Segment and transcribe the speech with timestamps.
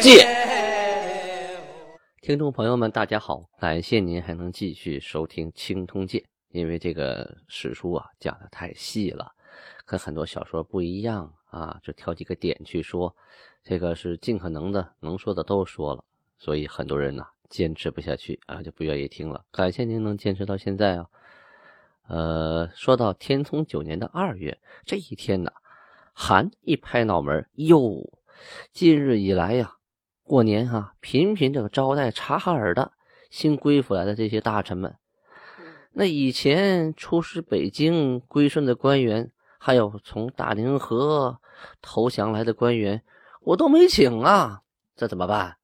[0.00, 0.26] 鉴》。
[2.20, 6.18] 听众朋友们，大家好，感谢您还能继续收听《青通界》，
[6.50, 9.32] 因为这个史书啊讲的太细了，
[9.84, 13.14] 跟很多小说不一样啊，就挑几个点去说。
[13.62, 16.04] 这个是尽可能的能说的都说了，
[16.36, 19.44] 所以很多人呢坚持不下去啊，就不愿意听了。
[19.52, 21.06] 感谢您能坚持到现在啊。
[22.08, 25.52] 呃，说到天聪九年的二月这一天呢，
[26.12, 28.18] 韩一拍脑门，哟，
[28.72, 29.75] 近日以来呀。
[30.26, 32.90] 过年哈，频频这个招待察哈尔的
[33.30, 34.96] 新归附来的这些大臣们，
[35.92, 41.40] 那以前出使北京归顺的官员，还有从大凌河
[41.80, 43.04] 投降来的官员，
[43.42, 44.62] 我都没请啊，
[44.96, 45.58] 这怎么办？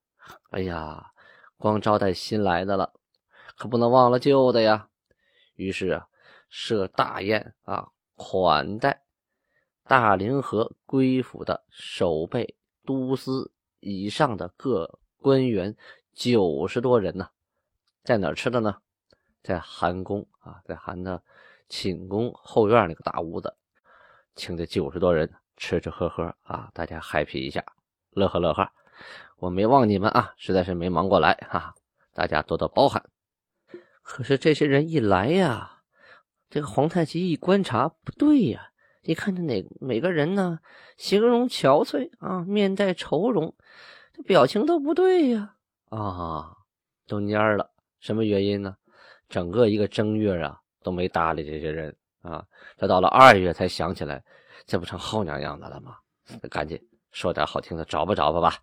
[0.51, 1.11] 哎呀，
[1.57, 2.93] 光招待新来的了，
[3.57, 4.87] 可不能忘了旧的呀。
[5.57, 6.07] 于是啊，
[6.49, 9.03] 设大宴啊，款待
[9.89, 12.55] 大凌河归附的守备
[12.87, 13.52] 都司。
[13.83, 15.77] 以上的各官员
[16.13, 17.29] 九十多人呢，
[18.05, 18.77] 在哪吃的呢？
[19.43, 21.21] 在韩宫啊，在韩的
[21.69, 23.57] 寝宫后院那个大屋子，
[24.37, 27.65] 请这九十多人吃吃喝喝啊，大家嗨皮一下，
[28.11, 28.71] 乐呵乐呵。
[29.39, 31.75] 我没忘你们啊，实在是没忙过来哈，
[32.15, 33.05] 大家多多包涵。
[34.03, 35.83] 可是这些人一来呀，
[36.49, 38.72] 这个皇太极一观察，不对呀。
[39.03, 40.59] 一看这哪每个人呢，
[40.97, 43.55] 形容憔悴啊，面带愁容，
[44.13, 45.57] 这表情都不对呀
[45.91, 46.57] 啊，
[47.07, 47.71] 都蔫了。
[47.99, 48.77] 什么原因呢？
[49.29, 52.45] 整个一个正月啊，都没搭理这些人啊。
[52.77, 54.23] 这到了二月才想起来，
[54.67, 55.97] 这不成后娘样子了吗？
[56.49, 56.81] 赶紧
[57.11, 58.55] 说点好听的，找吧找吧吧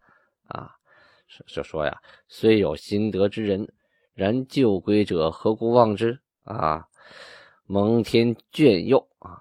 [0.48, 0.72] 啊！
[1.48, 3.68] 就说呀，虽有心得之人，
[4.14, 6.86] 然旧归者何故忘之啊？
[7.66, 9.38] 蒙天眷佑啊！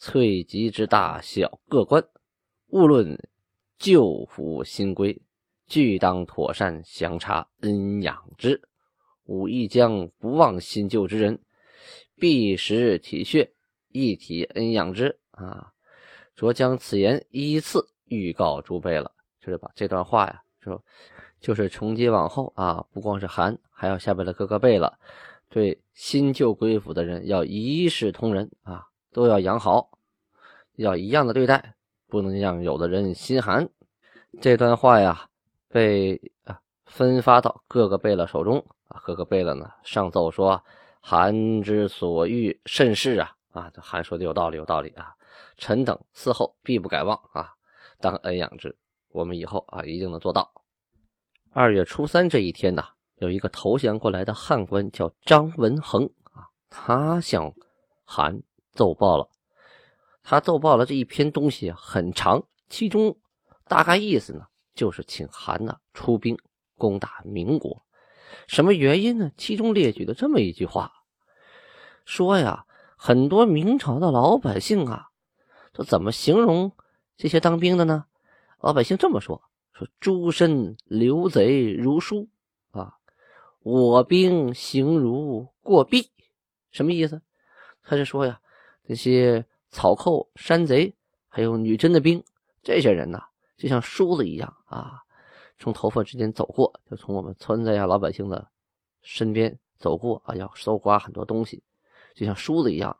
[0.00, 2.04] 翠集之大小各官，
[2.68, 3.18] 勿论
[3.78, 5.20] 旧服新规，
[5.66, 8.62] 俱当妥善详查恩养之。
[9.24, 11.40] 吾亦将不忘新旧之人，
[12.14, 13.50] 必时体恤，
[13.88, 15.18] 一体恩养之。
[15.32, 15.72] 啊，
[16.36, 19.10] 着将此言依次预告诸辈了，
[19.40, 20.80] 就是把这段话呀，说
[21.40, 24.96] 就是从今往后啊，不光是韩，还要下边的各个辈了，
[25.48, 28.87] 对新旧归府的人要一视同仁啊。
[29.12, 29.90] 都要养好，
[30.76, 31.74] 要一样的对待，
[32.06, 33.68] 不能让有的人心寒。
[34.40, 35.28] 这段话呀，
[35.68, 40.62] 被啊分发到各个贝勒手中啊，各个贝勒呢上奏说
[41.00, 45.14] ：“韩之所欲甚是啊啊！”这韩说的有道理，有道理啊！
[45.56, 47.54] 臣等嗣后必不改忘啊，
[48.00, 48.76] 当恩养之。
[49.10, 50.52] 我们以后啊一定能做到。
[51.50, 52.84] 二月初三这一天呢，
[53.16, 57.52] 有一个投降过来的汉官叫张文恒啊，他向
[58.04, 58.40] 韩。
[58.78, 59.28] 奏报了，
[60.22, 63.18] 他奏报了这一篇东西很长，其中
[63.64, 66.38] 大概意思呢，就是请韩呢出兵
[66.76, 67.84] 攻打民国。
[68.46, 69.32] 什么原因呢？
[69.36, 70.92] 其中列举了这么一句话，
[72.04, 75.08] 说呀，很多明朝的老百姓啊，
[75.72, 76.70] 都怎么形容
[77.16, 78.04] 这些当兵的呢？
[78.60, 82.28] 老百姓这么说：说诸身流贼如书
[82.70, 82.94] 啊，
[83.58, 86.12] 我兵行如过壁。
[86.70, 87.20] 什么意思？
[87.82, 88.40] 他就说呀。
[88.88, 90.94] 这些草寇、山贼，
[91.28, 92.24] 还有女真的兵，
[92.62, 93.20] 这些人呢，
[93.58, 95.02] 就像梳子一样啊，
[95.58, 98.48] 从头发之间走过，就从我们村子呀、老百姓的
[99.02, 101.62] 身边走过啊，要搜刮很多东西，
[102.14, 102.96] 就像梳子一样。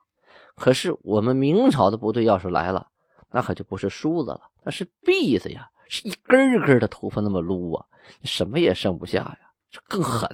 [0.56, 2.88] 可是我们明朝的部队要是来了，
[3.30, 7.86] 那可就不是梳子了，那是篦子呀，是一根一根的头发那么撸啊，
[8.24, 9.38] 什么也剩不下呀，
[9.70, 10.28] 这更狠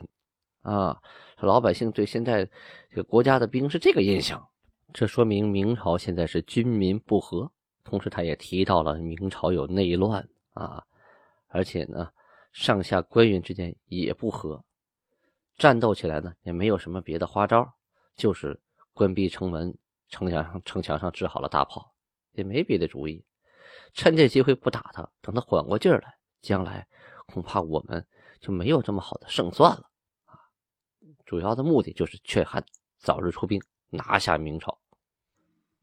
[0.63, 1.01] 啊！
[1.37, 2.45] 老百姓对现在
[2.91, 4.45] 这个国家的兵是这个印象。
[4.95, 7.51] 这说明明朝现在是军民不和，
[7.83, 10.87] 同时他也提到了明朝有内乱啊，
[11.49, 12.09] 而且呢，
[12.53, 14.65] 上下官员之间也不和，
[15.57, 17.69] 战斗起来呢也没有什么别的花招，
[18.15, 18.57] 就是
[18.93, 19.77] 关闭城门，
[20.11, 21.93] 城墙上城墙上支好了大炮，
[22.31, 23.25] 也没别的主意，
[23.95, 26.87] 趁这机会不打他，等他缓过劲儿来，将来
[27.27, 28.07] 恐怕我们
[28.39, 29.91] 就没有这么好的胜算了
[30.27, 30.39] 啊！
[31.27, 32.65] 主要的目的就是劝韩
[32.97, 33.61] 早日出兵，
[33.91, 34.79] 拿下明朝。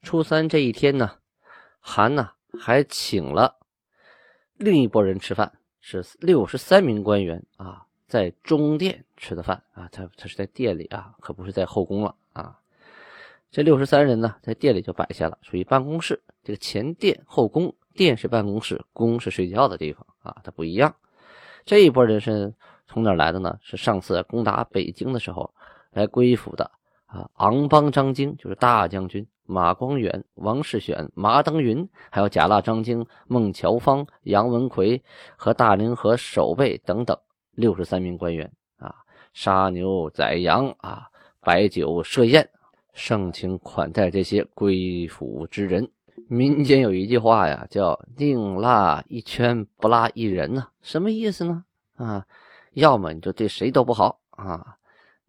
[0.02, 1.18] 初三这一天呢，
[1.80, 3.58] 韩呢还请了
[4.58, 12.58] 另一拨人吃饭，是六十三名官员啊，在中殿吃的饭啊，他他是在殿里啊，可不是在后宫了啊。
[13.52, 16.22] 这六十三人呢，在店里就摆下了，属于办公室。
[16.44, 20.96] 这个前殿后宫，殿是办公室，宫是睡觉的地方啊，它不一样。
[21.64, 22.54] 这一波人是
[22.88, 23.60] 从哪来的呢？
[23.62, 25.54] 是上次攻打北京的时候
[25.92, 26.72] 来归附的
[27.12, 27.30] 啊。
[27.36, 35.04] 昂邦张京就是大将军，马光远、王世选、马登云，还有贾腊张京、孟乔芳、杨文奎
[35.36, 37.18] 和大凌河守备等等
[37.52, 38.96] 六十三名官员啊，
[39.34, 41.08] 杀牛宰羊啊，
[41.42, 42.50] 摆酒设宴。
[42.94, 45.90] 盛情款待这些归附之人。
[46.28, 50.68] 民间有一句话呀，叫“宁拉一圈，不拉一人”呢。
[50.82, 51.64] 什么意思呢？
[51.96, 52.26] 啊，
[52.74, 54.76] 要么你就对谁都不好啊，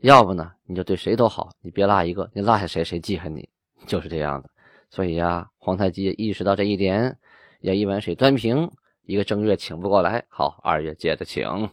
[0.02, 3.48] 要不呢你就对谁都好，你别落一个，你落下谁谁记恨你，
[3.86, 4.50] 就是这样的。
[4.90, 7.18] 所以呀，皇太极意识到这一点，
[7.60, 8.70] 也一碗水端平。
[9.04, 11.70] 一个正月请不过来，好，二月接着请。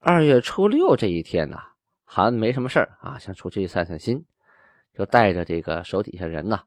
[0.00, 1.58] 二月初六这一天呢，
[2.04, 4.24] 韩没什么事啊，想出去散散心。
[4.94, 6.60] 就带着这个手底下人呢，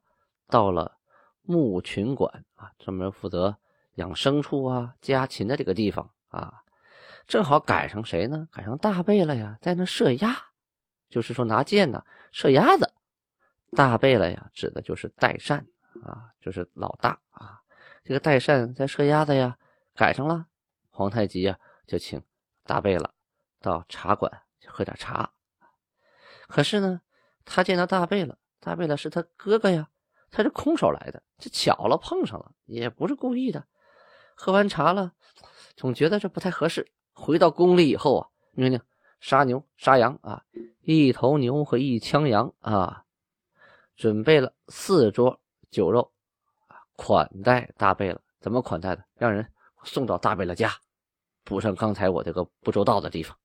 [0.48, 0.98] 到了
[1.42, 3.58] 牧群馆啊，专门负责
[3.96, 6.54] 养牲畜啊、家禽的这个地方啊，
[7.28, 8.48] 正好赶上谁呢？
[8.52, 10.38] 赶上大贝勒呀，在那射鸭，
[11.12, 12.92] 就是说拿箭呢射鸭子。
[13.76, 15.64] 大贝勒呀，指的就是代善
[16.04, 17.62] 啊，就是老大啊。
[18.04, 19.60] 这个代善在射鸭子呀，
[19.94, 20.48] 赶上了。
[20.90, 22.20] 皇太极呀，就请
[22.64, 23.14] 大贝勒
[23.60, 24.32] 到茶馆
[24.66, 25.32] 喝点茶。
[26.48, 27.02] 可是呢。
[27.44, 29.90] 他见到大贝勒，大贝勒是他哥哥呀，
[30.30, 33.66] 他是空手来的，这巧了碰上了，也不是故意的。
[34.36, 35.14] 喝完茶了，
[35.76, 36.92] 总觉得这不太合适。
[37.14, 38.80] 回到宫里以后啊，命令
[39.22, 40.44] 杀牛杀羊啊，
[40.82, 43.06] 一头牛和一枪羊啊，
[43.96, 45.40] 准备了四桌
[45.70, 46.12] 酒肉，
[46.98, 48.20] 款待大贝了。
[48.42, 49.06] 怎么款待的？
[49.16, 49.48] 让人
[49.84, 50.74] 送到大贝勒家，
[51.46, 53.38] 补上刚才我这个不周到的地方。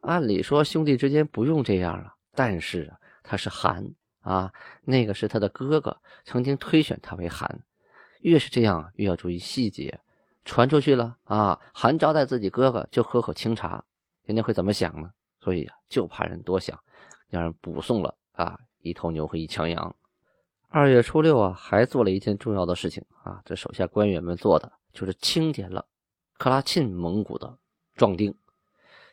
[0.00, 2.98] 按理说兄弟之间不用这样啊，但是啊。
[3.30, 3.84] 他是韩
[4.20, 4.50] 啊，
[4.84, 7.60] 那个是他的哥哥，曾经推选他为韩。
[8.22, 10.00] 越是这样，越要注意细节。
[10.46, 13.84] 传出去了啊，韩招待自己哥哥就喝口清茶，
[14.22, 15.10] 人家会怎么想呢？
[15.40, 16.78] 所以啊，就怕人多想，
[17.28, 19.96] 让人补送了啊一头牛和一枪羊。
[20.68, 25.86] 二月初六啊，还做了一件重要的事情啊，这手下官员们做的就是清点了
[26.36, 27.58] 克拉沁蒙古的
[27.94, 28.34] 壮丁。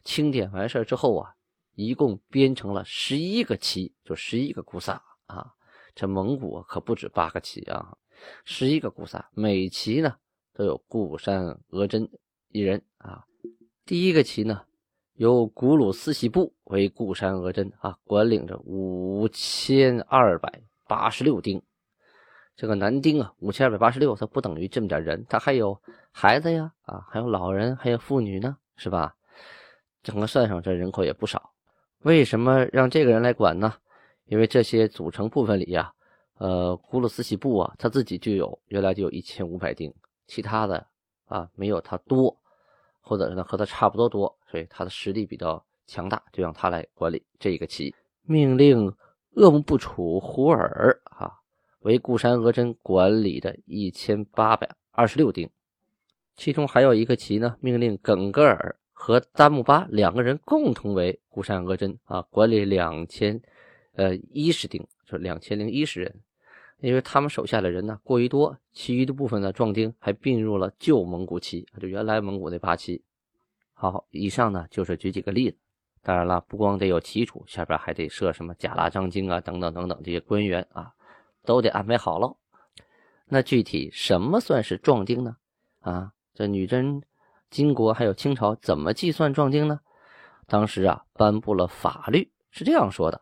[0.04, 1.32] 清点完事之后啊。
[1.78, 5.52] 一共编成了十一个旗，就十一个古萨啊！
[5.94, 7.98] 这蒙古可不止八个旗啊，
[8.46, 10.16] 十一个古萨，每旗呢
[10.54, 12.10] 都有固山额真
[12.48, 13.26] 一人啊。
[13.84, 14.64] 第一个旗呢，
[15.16, 21.62] 由古鲁斯喜部为固山额真啊，管领着五千二百八十六丁。
[22.58, 25.80] 这个男丁啊，五千二百八十六，他不等于这么点人，他还有
[26.12, 29.16] 孩子呀啊，还有老人，还有妇女呢，是吧？
[30.04, 31.52] 整个算上，这人口也不少。
[32.00, 33.74] 为什么让这个人来管呢？
[34.26, 35.94] 因为这些组成部分里呀，
[36.40, 39.94] 呃，古鲁斯喜部啊，他自己就有原来就有一千五百丁，
[40.28, 40.86] 其他的
[41.26, 42.38] 啊没有他多，
[43.00, 47.94] 或者是呢和他差不多多，所以他的实力比较强大，就让他来管理这一个旗。
[48.22, 48.96] 命令
[49.34, 51.30] 鄂木部楚胡尔啊
[51.80, 55.50] 为固山额真管理的一千八百二十六丁，
[56.38, 58.78] 其中还有一个旗呢，命令耿格尔。
[58.94, 63.42] 和丹木巴两个人共同为固山额真啊，管理两千，
[63.96, 66.22] 呃一十丁，就两千零一十人。
[66.80, 73.04] 因为他们手下的人呢过于多，其余的部分的壮丁还并入了旧蒙古旗，就原来蒙古那八旗。
[73.76, 75.58] 好，以上呢就是举几个例子。
[76.02, 80.92] 当然了，不光得有齐楚，下边还得设什么贾拉张京啊，等等等等这些官员啊，
[81.44, 82.38] 都得安排好喽。
[83.28, 85.38] 那具体什么算是壮丁呢？
[85.82, 87.04] 啊，这女真。
[87.52, 89.80] 金国还有清朝怎么计算壮丁呢？
[90.48, 93.22] 当时啊，颁布了法律，是这样说的：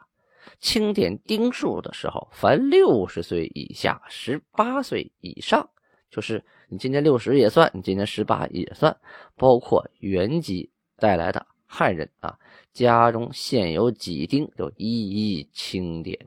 [0.60, 5.70] 清点丁数的时候，凡六十岁以下、十八岁以上，
[6.14, 8.96] 就是你今年六十也算，你今年十八也算，
[9.36, 12.38] 包括原籍带来的汉人啊，
[12.72, 16.20] 家中现有几丁，就一一清点。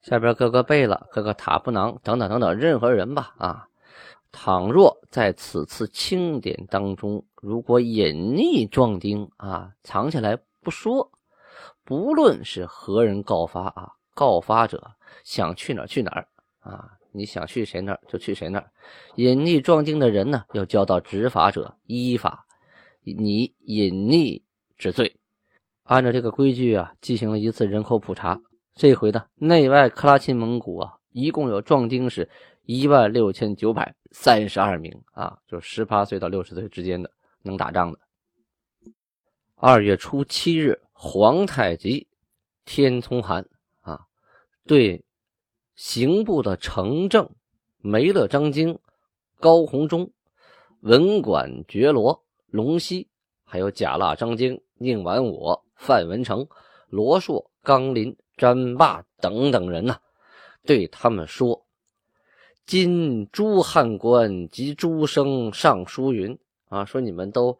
[0.00, 3.68] 下边各个贝勒、各个塔布囊等等等等，任何人吧啊。
[4.32, 11.10] 倘若在此次清点当中，如果隐匿壮丁啊，藏起来不说，
[11.84, 14.90] 不论是何人告发啊，告发者
[15.22, 16.26] 想去哪儿去哪儿
[16.60, 18.70] 啊，你想去谁那儿就去谁那儿。
[19.16, 22.44] 隐匿壮丁的人呢，要交到执法者依法
[23.02, 24.42] 你隐匿
[24.76, 25.16] 之罪。
[25.84, 28.38] 按照这个规矩啊，进行了一次人口普查。
[28.74, 32.28] 这回呢，内外克拉沁蒙古啊，一共有壮丁是。
[32.66, 37.10] 一万六千九百三十二名啊，就是十八岁到六十岁之间的
[37.42, 37.98] 能打仗的。
[39.54, 42.08] 二月初七日，皇太极
[42.64, 43.46] 天聪汗
[43.82, 44.00] 啊，
[44.66, 45.03] 对
[45.74, 47.30] 刑部的程正、
[47.78, 48.78] 梅勒张京、
[49.40, 50.10] 高弘忠、
[50.80, 53.08] 文管觉罗、龙溪，
[53.44, 56.46] 还有贾腊张京、宁完我、范文成、
[56.88, 59.96] 罗硕、刚林、詹霸等等人呐，
[60.64, 61.66] 对他们说
[62.66, 66.38] ：“今诸汉官及诸生上书云
[66.68, 67.58] 啊，说你们都。”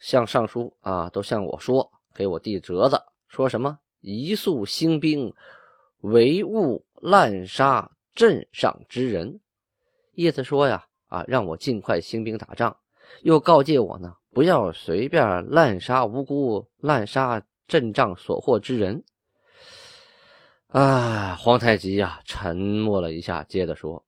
[0.00, 5.32] 向上书啊，都向我说，给我递折子，说什么移速兴兵，
[6.00, 9.38] 唯务滥杀镇上之人，
[10.14, 12.74] 意思说呀，啊，让我尽快兴兵打仗，
[13.20, 19.04] 又告诫我呢，不要随便滥杀无辜，滥杀阵仗所获之人。
[20.68, 24.02] 啊，皇太极呀，沉默了一下，接着说。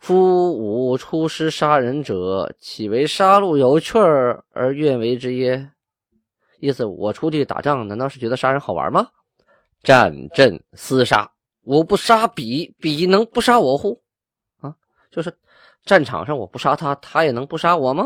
[0.00, 5.70] 夫吾出师杀人者，岂为杀戮有趣儿而愿为之耶？
[6.58, 9.06] 意思我出去打仗，难道是觉得杀人好玩吗？
[9.84, 11.30] 战阵厮杀，
[11.62, 14.00] 我不杀彼，彼能不杀我乎？
[14.60, 14.74] 啊，
[15.10, 15.36] 就是
[15.84, 18.04] 战场上我不杀他，他也能不杀我吗？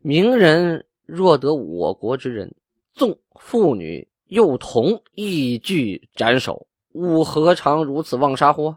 [0.00, 2.54] 明人若得我国之人，
[2.94, 8.74] 纵妇女幼童亦俱斩首，吾何尝如此妄杀乎？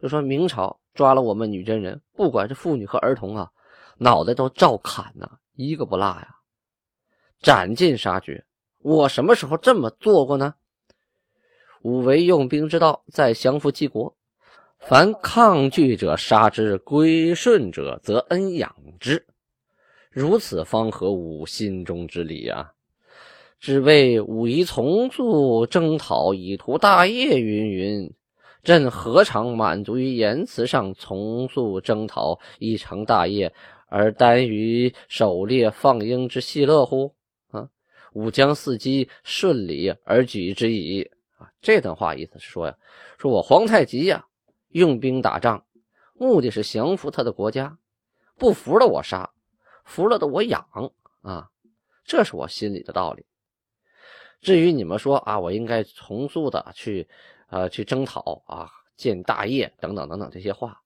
[0.00, 0.78] 就说明朝。
[0.92, 3.48] 抓了我们女真人，不管是妇女和儿童啊，
[3.96, 6.34] 脑袋都照砍呐，一个不落呀，
[7.40, 8.44] 斩尽杀绝。
[8.78, 10.52] 我什么时候这么做过呢？
[11.82, 14.14] 吾为用兵之道，在降服齐国。
[14.78, 19.26] 凡抗拒者杀之，归顺者则恩养之，
[20.10, 22.72] 如此方合吾心中之理啊！
[23.58, 28.12] 只为武夷从速征讨，以图大业，云云。
[28.62, 33.52] 朕何尝满足于言辞上从速征讨以成大业，
[33.88, 37.14] 而耽于狩猎放鹰之戏乐乎？
[37.50, 37.68] 啊，
[38.14, 41.10] 吾将伺机顺理而举之矣。
[41.60, 42.76] 这段话意思是说呀，
[43.18, 44.26] 说我皇太极呀，
[44.68, 45.64] 用兵打仗，
[46.14, 47.78] 目的是降服他的国家，
[48.36, 49.30] 不服了我杀，
[49.84, 50.66] 服了的我养。
[51.22, 51.50] 啊，
[52.04, 53.26] 这是我心里的道理。
[54.40, 57.08] 至于你们说啊，我应该从速的去。
[57.52, 60.80] 呃，去征讨啊，建大业等等等等这些话，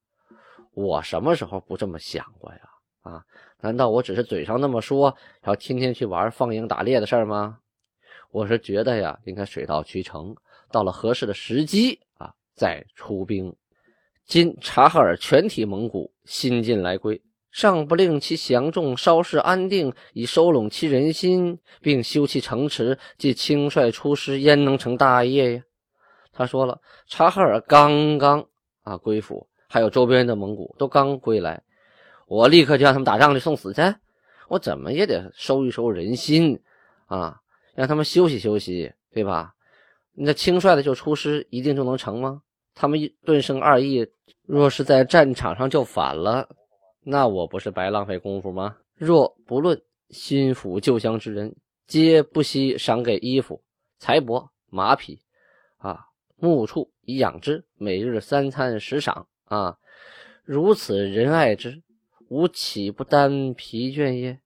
[0.72, 2.60] 我什么时候不这么想过呀？
[3.02, 3.22] 啊，
[3.60, 7.58] 难道我只是嘴上那么说，然后天天去玩放鹰打猎的事儿吗？
[8.30, 10.34] 我是觉得呀，应该水到渠成，
[10.74, 13.54] 到了合适的时机啊，再出兵。
[14.26, 25.62] 今察哈尔全体蒙古新进来归，尚不令其降众，稍事安定，以收拢其人心，并修其城池，即轻率出师，焉能成大业呀？
[26.32, 28.44] 他说了，察哈尔刚刚
[28.82, 31.62] 啊归附，还有周边的蒙古都刚归来，
[32.26, 33.80] 我立刻就让他们打仗去送死去，
[34.48, 36.60] 我怎么也得收一收人心
[37.06, 37.38] 啊，
[37.76, 39.53] 让他们休息休息，对吧？
[40.14, 42.42] 那轻率的就出师，一定就能成吗？
[42.74, 44.06] 他们顿生二意，
[44.46, 46.48] 若是在战场上就反了，
[47.02, 48.76] 那我不是白浪费功夫吗？
[48.94, 49.80] 若不论
[50.10, 51.54] 心腹救乡之人，
[51.86, 53.62] 皆不惜赏给衣服、
[53.98, 55.20] 财帛、马匹
[55.78, 56.06] 啊。
[56.36, 59.78] 牧畜以养之，每日三餐食赏啊，
[60.44, 61.82] 如此仁爱之，
[62.28, 64.40] 吾岂不担疲倦耶？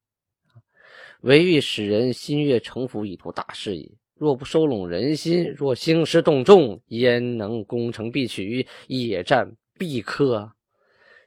[1.23, 3.97] 唯欲使人心悦诚服，以图大事矣。
[4.19, 10.53] 若不收拢人心，若兴师动众，焉能攻城必取，野战必克？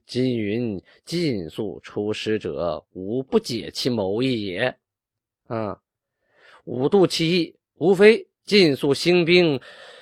[0.05, 4.77] 金云尽速出师者，吾不解其谋意也。
[5.48, 5.79] 啊，
[6.65, 9.60] 吾度其意，无非尽速兴兵。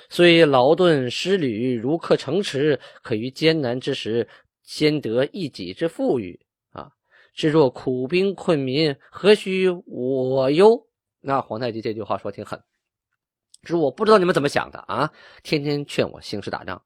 [0.10, 4.28] 虽劳顿失旅，如克城池，可于艰难之时，
[4.64, 6.40] 先得一己之富裕
[6.72, 6.92] 啊！
[7.36, 10.88] 至若苦兵困民，何须我忧？
[11.22, 12.60] 那皇太极这句话说挺狠，
[13.64, 15.12] 是我不知道你们怎么想的啊！
[15.44, 16.82] 天天劝我兴师打仗，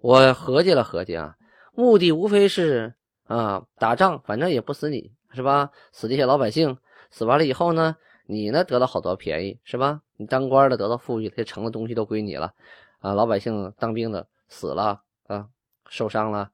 [0.00, 1.36] 我合计了合计啊，
[1.72, 2.94] 目的无非是
[3.26, 5.70] 啊，打仗反正也不死你，是吧？
[5.92, 6.78] 死这些老百姓，
[7.10, 7.96] 死完了以后呢？
[8.26, 10.00] 你呢得了好多便宜是吧？
[10.16, 12.54] 你当官的得到富裕，这城的东西都归你了，
[13.00, 15.48] 啊，老百姓当兵的死了啊，
[15.88, 16.50] 受伤了，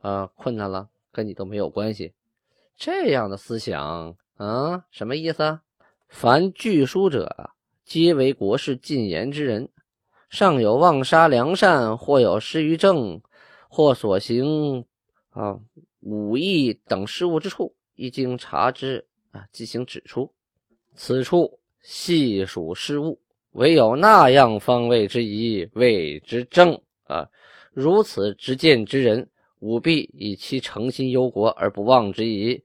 [0.00, 2.12] 啊，困难了，跟你都没有关系。
[2.76, 5.60] 这样的思想啊，什么意思？
[6.08, 7.50] 凡据书者，
[7.84, 9.68] 皆为国事进言之人，
[10.30, 13.20] 尚有妄杀良善，或有失于政，
[13.68, 14.84] 或所行
[15.30, 15.58] 啊
[16.00, 20.32] 武艺等失误之处，一经察之啊，即行指出。
[20.94, 23.20] 此处细数失误，
[23.52, 27.28] 唯有那样方位之疑，谓之正啊！
[27.72, 32.62] 如此执见之人，吾必以其诚心忧国而不忘之矣。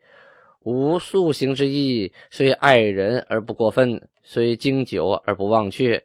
[0.63, 6.03] 无素行之意，虽爱人而不过分，虽经久而不忘却。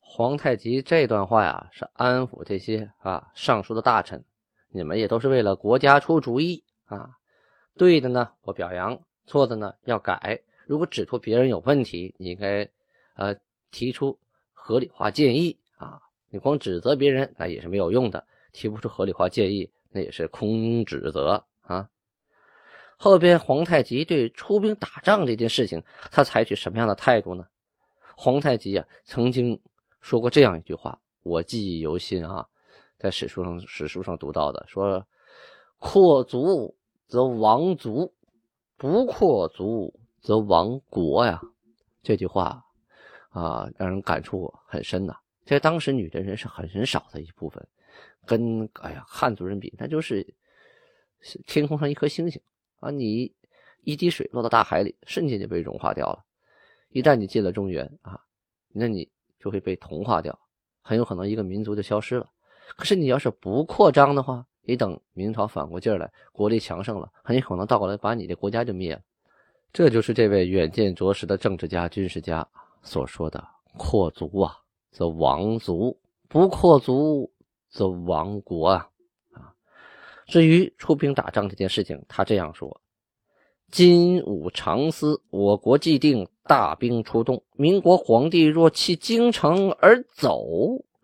[0.00, 4.22] 皇太极这段话呀，是安抚这些啊上书的大臣，
[4.70, 7.10] 你们也都是为了国家出主意啊。
[7.76, 8.94] 对的呢，我表扬；
[9.26, 10.40] 错的呢，要改。
[10.66, 12.68] 如果指出别人有问题，你应该
[13.16, 13.34] 呃
[13.70, 14.16] 提出
[14.52, 15.98] 合理化建议啊。
[16.30, 18.24] 你光指责别人，那也是没有用的。
[18.52, 21.44] 提不出合理化建议，那也是空指责。
[22.96, 27.46] 后边皇太极对出兵打仗这件事情，他采取什么样的态度呢？
[28.16, 29.60] 皇太极啊，曾经。
[30.00, 32.46] 说过这样一句话，我记忆犹新啊，
[32.98, 35.02] 在史书上史书上读到的，说
[35.78, 36.76] 扩足
[37.08, 38.12] 则亡族，
[38.76, 41.40] 不扩足则亡国呀。
[42.02, 42.62] 这句话
[43.30, 45.16] 啊，让人感触很深呐。
[45.46, 47.66] 在当时，女真人是很少的一部分，
[48.26, 50.34] 跟哎呀汉族人比，那就是
[51.46, 52.38] 天空上一颗星星
[52.84, 52.90] 啊。
[52.90, 53.32] 你
[53.82, 56.24] 一滴水落到大海里，瞬间就被融化掉了。
[56.90, 58.20] 一旦你进了中原啊，
[58.72, 59.10] 那你。
[59.40, 60.38] 就会被同化掉，
[60.80, 62.26] 很有可能一个民族就消失了。
[62.78, 69.02] 可是你要是不扩张的话，你等明朝反过劲儿来，国力强盛了，很有可能倒过来把你的国家就灭了。
[69.70, 72.48] 这就是这位远见卓识的政治家、军事家
[72.80, 74.56] 所说的“扩足啊，
[74.90, 75.94] 则亡族；
[76.26, 77.30] 不扩足，
[77.68, 78.88] 则亡国！”啊，
[80.26, 82.80] 至于出兵打仗这件事情，他这样说。
[83.70, 90.44] 今吾常思，我国既定，大兵出动，民国皇帝若弃京城而走，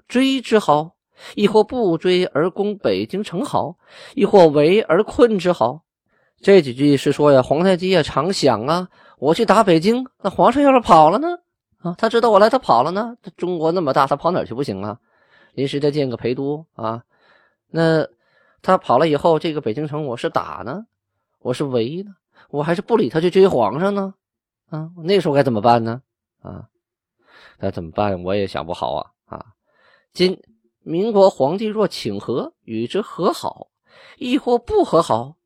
[0.07, 0.95] 追之好；
[1.35, 3.77] 亦或不追而攻北京城好；
[4.15, 5.83] 亦或围而困之好。
[6.41, 11.39] 这几句是说呀，皇太极也常想啊，我去打北京，那皇上要是跑了呢？
[11.79, 13.17] 啊，他知道我来，他跑了呢？
[13.37, 14.99] 中国那么大，他跑哪去不行啊？
[15.55, 17.03] 临时再建个陪都啊，
[17.71, 18.07] 那
[18.63, 20.87] 他跑了以后，这个北京城我是打呢，
[21.39, 22.15] 我是围呢？
[22.51, 24.15] 我还是不理他去追皇上呢，
[24.69, 26.03] 啊，那时候该怎么办呢？
[26.43, 26.69] 啊，
[27.59, 28.23] 那怎么办？
[28.23, 29.47] 我也想不好啊啊！
[30.13, 30.43] 今
[30.81, 33.69] 民国皇帝若请和，与之和好，
[34.19, 35.37] 亦或不和好，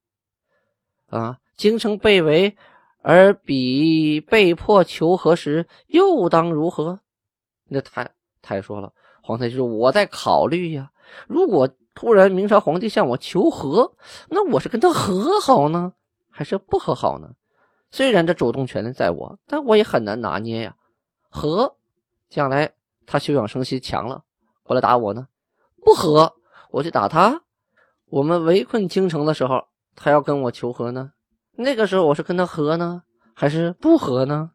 [1.10, 2.56] 啊，京城被围，
[3.02, 7.00] 而彼被迫求和时，又当如何？
[7.68, 8.10] 那太
[8.40, 10.90] 太说了，皇太极说：“我在考虑呀。
[11.26, 13.94] 如果突然明朝皇帝向我求和，
[14.28, 15.92] 那我是跟他和好呢？”
[16.36, 17.30] 还是不和好呢？
[17.92, 20.74] 虽然这主动权在我，但我也很难拿捏呀。
[21.30, 21.76] 和，
[22.28, 22.72] 将来
[23.06, 24.24] 他休养生息强了，
[24.64, 25.28] 过来打我呢；
[25.84, 26.34] 不和，
[26.72, 27.42] 我去打他。
[28.06, 31.12] 我们围困京城的时候，他要跟我求和呢。
[31.52, 34.50] 那个时候我是跟他和呢，还是不和呢？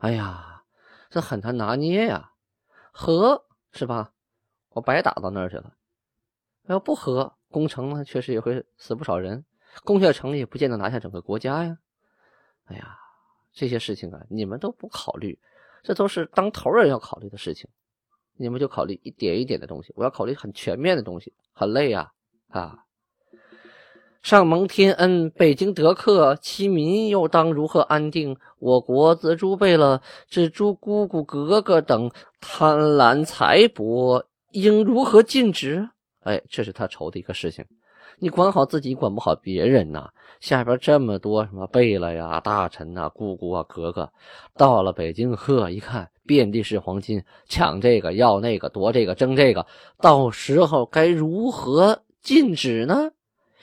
[0.00, 0.64] 哎呀，
[1.08, 2.32] 这很难拿捏呀。
[2.92, 4.12] 和是吧？
[4.74, 5.72] 我白打到那儿去了。
[6.72, 9.44] 要不和，攻城呢，确实也会死不少人。
[9.84, 11.76] 攻下城也不见得拿下整个国家呀！
[12.66, 12.96] 哎呀，
[13.52, 15.38] 这些事情啊，你们都不考虑，
[15.82, 17.68] 这都是当头人要考虑的事情，
[18.36, 22.12] 你们就考虑一点一点的东西，我要考虑很全面的东西，很累呀！
[22.48, 22.84] 啊，
[24.22, 28.36] 上蒙天恩，北京得克，其民又当如何安定？
[28.58, 35.90] 我国自诸贝勒至诸姑姑格格等贪婪财帛，应如何禁止？
[36.20, 37.64] 哎，这是他愁的一个事情。
[38.18, 40.10] 你管好自己，管不好别人呐。
[40.40, 44.10] 下边这么多什么贝勒呀、大臣呐、姑姑啊、格格，
[44.56, 49.64] 到了北京，呵，一看遍地是黄金，抢这个要那个，夺这个争这个，
[49.98, 53.10] 到时候该如何禁止呢？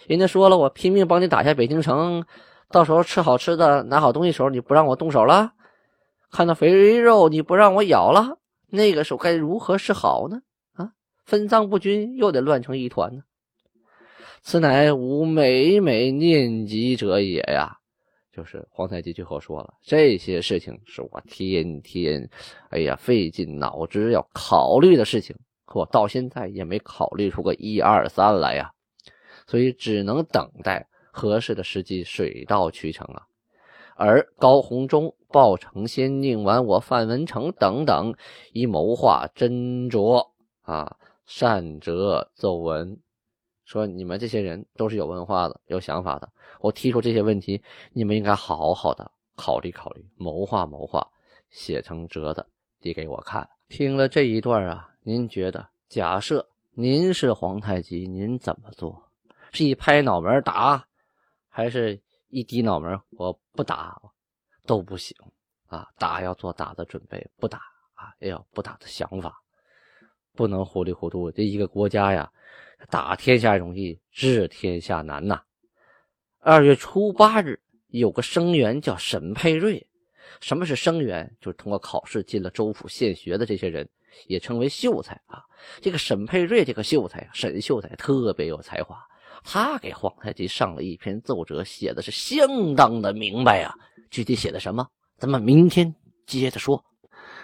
[0.07, 2.25] 人家说了，我拼命帮你打下北京城，
[2.71, 5.51] 到时候吃好吃的、拿好东西时候，你不让我动手了，
[6.31, 8.37] 看到肥肉你不让我咬了，
[8.69, 10.41] 那个时候该如何是好呢？
[11.27, 13.21] 分赃不均，又得乱成一团呢。
[14.41, 17.75] 此乃吾每每念及者也呀，
[18.31, 22.29] 就是皇太极最后说了，这些事情是我天天，
[22.69, 25.35] 哎呀费尽脑汁要考虑的事情，
[25.65, 28.71] 可我到现在也没考虑出个一二三来呀，
[29.47, 33.23] 所以只能等待合适的时机，水到渠成啊。
[33.97, 38.13] 而高鸿忠、鲍承先、宁完我、范文成等等，
[38.53, 40.29] 以谋划斟酌
[40.61, 40.96] 啊，
[41.27, 42.99] 善折奏文。
[43.65, 46.31] 说你们这些人都是有文化的、有想法的。
[46.61, 47.61] 我提出这些问题，
[47.91, 51.05] 你们应该好好的考虑考虑，谋划谋划，
[51.49, 52.47] 写成折子
[52.79, 53.47] 递给我看。
[53.67, 59.11] 听了这一段啊，您觉得，假设您是皇太极，您怎么做？
[59.51, 60.87] 是一拍脑门打，
[61.49, 64.01] 还是一低脑门我不打
[64.65, 65.13] 都不行
[65.65, 65.89] 啊？
[65.97, 67.57] 打要做打的准备，不打
[67.95, 69.41] 啊也要不打的想法，
[70.37, 71.29] 不能糊里糊涂。
[71.29, 72.31] 这一个国家呀。
[72.91, 75.41] 打天下容易，治天下难呐。
[76.39, 79.83] 二月初八日，有个生员叫沈佩瑞。
[80.41, 81.27] 什么是生员？
[81.41, 83.89] 就是通过考试进了州府县学的这些人，
[84.27, 85.41] 也称为秀才啊。
[85.81, 88.95] 这个沈佩瑞这个秀才啊，沈秀才特别有才华，
[89.43, 93.73] 他给皇太极上了一篇奏折，写的是相当的明白啊。
[94.11, 95.91] 具体写的什么，咱们明天
[96.27, 96.81] 接着说。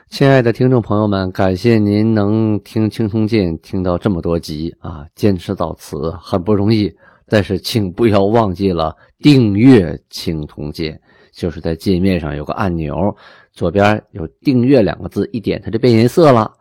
[0.09, 6.93] 亲爱的听众朋友们，感谢您能听《青铜剑》听到这么多集啊，坚持到此很不容易。
[7.25, 10.93] 但是请不要忘记了订阅《青铜剑》，
[11.31, 12.93] 就是在界面上有个按钮，
[13.53, 16.51] 左边有“订阅”两个字，一点它就变颜色了。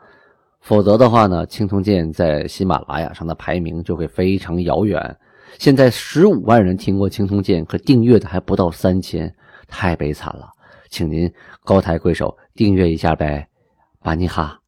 [0.60, 5.14] 否则的话呢，《青铜剑》在喜马拉雅上的排名就会非常遥远。
[5.58, 9.30] 现在十五万人听过《青铜剑》，可订阅的还不到三千，
[9.68, 10.48] 太悲惨了。
[10.92, 11.32] 请您
[11.64, 13.48] 高抬贵手订阅一下呗，
[14.00, 14.61] 巴尼哈。